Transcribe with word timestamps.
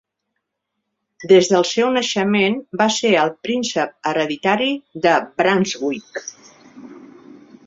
Des 1.31 1.49
del 1.55 1.67
seu 1.71 1.91
naixement, 1.97 2.57
va 2.83 2.89
ser 2.97 3.11
el 3.25 3.33
"Príncep 3.49 3.95
hereditari 4.13 4.71
de 5.05 5.15
Brunswick". 5.43 6.25